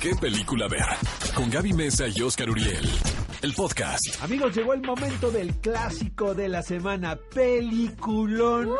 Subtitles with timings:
[0.00, 0.84] ¿Qué película ver?
[1.34, 2.86] Con Gaby Mesa y Oscar Uriel.
[3.42, 4.22] El podcast.
[4.22, 7.16] Amigos, llegó el momento del clásico de la semana.
[7.34, 8.70] Peliculón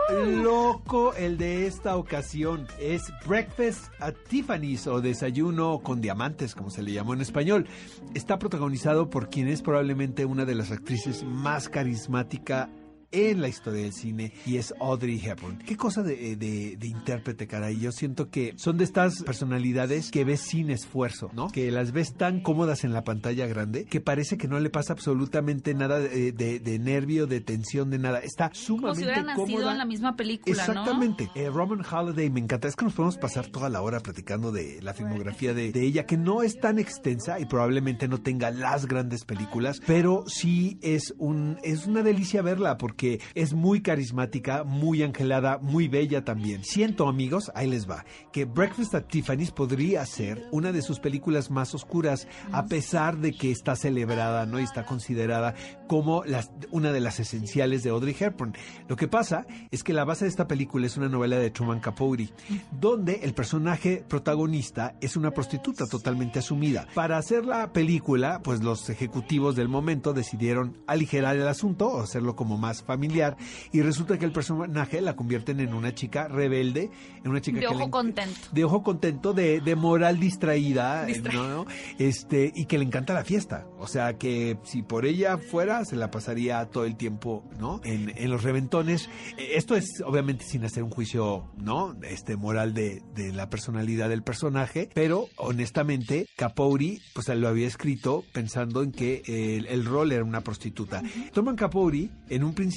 [0.43, 2.67] loco el de esta ocasión.
[2.79, 7.67] Es Breakfast at Tiffany's o Desayuno con Diamantes, como se le llamó en español.
[8.15, 12.69] Está protagonizado por quien es probablemente una de las actrices más carismática
[13.17, 15.59] en la historia del cine y es Audrey Hepburn.
[15.59, 17.79] Qué cosa de, de, de, intérprete, caray.
[17.79, 21.49] Yo siento que son de estas personalidades que ves sin esfuerzo, ¿no?
[21.49, 24.93] Que las ves tan cómodas en la pantalla grande que parece que no le pasa
[24.93, 28.19] absolutamente nada de, de nervio, de tensión, de nada.
[28.19, 29.73] Está sumamente Como si hubiera nacido cómoda.
[29.73, 31.31] en la misma película, Exactamente.
[31.35, 32.69] Eh, Roman Holiday, me encanta.
[32.69, 36.05] Es que nos podemos pasar toda la hora platicando de la filmografía de, de ella,
[36.07, 41.15] que no es tan extensa y probablemente no tenga las grandes películas, pero sí es
[41.19, 46.65] un es una delicia verla porque es muy carismática, muy angelada, muy bella también.
[46.65, 51.51] Siento, amigos, ahí les va, que Breakfast at Tiffany's podría ser una de sus películas
[51.51, 54.61] más oscuras, a pesar de que está celebrada, ¿no?
[54.61, 55.55] Y está considerada
[55.87, 56.23] como
[56.71, 58.55] una de las esenciales de Audrey Hepburn.
[58.89, 61.81] Lo que pasa es que la base de esta película es una novela de Truman
[61.81, 62.31] Capote,
[62.71, 66.87] donde el personaje protagonista es una prostituta totalmente asumida.
[66.95, 72.37] Para hacer la película, pues los ejecutivos del momento decidieron aligerar el asunto o hacerlo
[72.37, 73.37] como más familiar
[73.73, 76.91] y resulta que el personaje la convierten en una chica rebelde,
[77.23, 78.41] en una chica De que ojo le- contento.
[78.53, 81.23] de ojo contento, de, de moral distraída, eh.
[81.33, 81.67] ¿no?
[81.99, 83.67] Este, y que le encanta la fiesta.
[83.79, 87.81] O sea que si por ella fuera, se la pasaría todo el tiempo, ¿no?
[87.85, 89.09] En, en los reventones.
[89.39, 91.95] Eh, Esto es obviamente sin hacer un juicio, ¿no?
[92.03, 98.25] Este moral de, de la personalidad del personaje, pero honestamente, Capouri, pues lo había escrito
[98.33, 101.03] pensando en que el, el rol era una prostituta.
[101.33, 102.76] Truman Capouri, en un principio,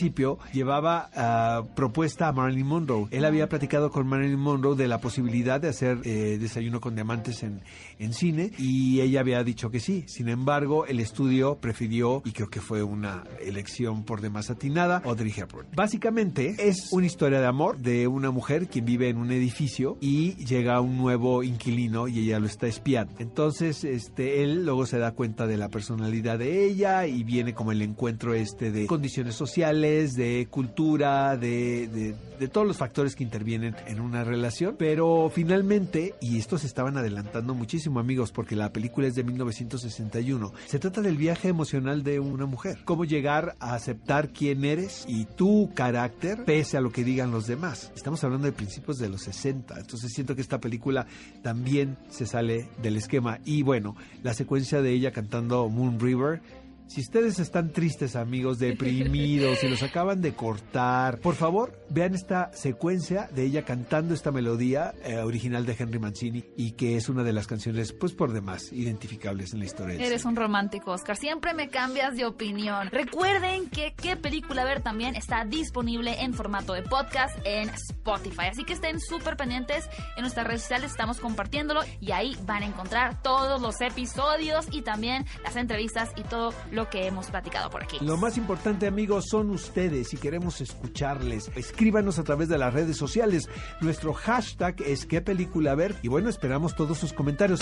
[0.53, 3.07] llevaba ah, propuesta a Marilyn Monroe.
[3.11, 7.43] Él había platicado con Marilyn Monroe de la posibilidad de hacer eh, Desayuno con Diamantes
[7.43, 7.61] en,
[7.99, 10.05] en cine y ella había dicho que sí.
[10.07, 15.33] Sin embargo, el estudio prefirió, y creo que fue una elección por demás atinada, Audrey
[15.35, 15.67] Hepburn.
[15.75, 20.35] Básicamente es una historia de amor de una mujer quien vive en un edificio y
[20.45, 23.13] llega un nuevo inquilino y ella lo está espiando.
[23.19, 27.71] Entonces, este, él luego se da cuenta de la personalidad de ella y viene como
[27.71, 33.23] el encuentro este de condiciones sociales, de cultura, de, de, de todos los factores que
[33.23, 34.75] intervienen en una relación.
[34.77, 40.79] Pero finalmente, y estos estaban adelantando muchísimo amigos porque la película es de 1961, se
[40.79, 42.79] trata del viaje emocional de una mujer.
[42.85, 47.47] Cómo llegar a aceptar quién eres y tu carácter pese a lo que digan los
[47.47, 47.91] demás.
[47.95, 51.05] Estamos hablando de principios de los 60, entonces siento que esta película
[51.41, 53.39] también se sale del esquema.
[53.45, 56.41] Y bueno, la secuencia de ella cantando Moon River
[56.89, 62.51] si ustedes están tristes, amigos, deprimidos, y los acaban de cortar, por favor, vean esta
[62.51, 67.23] secuencia de ella cantando esta melodía eh, original de Henry Mancini y que es una
[67.23, 69.93] de las canciones, pues por demás, identificables en la historia.
[69.93, 70.31] del Eres cine.
[70.31, 71.15] un romántico, Oscar.
[71.15, 72.89] Siempre me cambias de opinión.
[72.91, 78.47] Recuerden que qué película ver también está disponible en formato de podcast en Spotify.
[78.51, 79.87] Así que estén súper pendientes.
[80.15, 84.81] En nuestras redes sociales estamos compartiéndolo y ahí van a encontrar todos los episodios y
[84.81, 87.97] también las entrevistas y todo lo que hemos platicado por aquí.
[88.01, 91.49] Lo más importante, amigos, son ustedes y queremos escucharles.
[91.55, 93.49] Escríbanos a través de las redes sociales.
[93.81, 97.59] Nuestro hashtag es qué película ver y bueno, esperamos todos sus comentarios.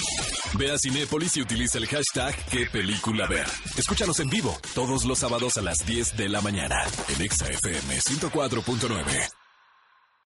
[0.58, 3.46] Ve a Cinépolis y utiliza el hashtag ¿Qué película ver?
[3.78, 6.82] Escúchanos en vivo todos los sábados a las 10 de la mañana
[7.16, 9.47] en Exa FM 104.9.